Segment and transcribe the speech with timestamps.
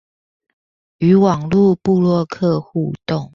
[0.97, 3.29] 與網路部落客互動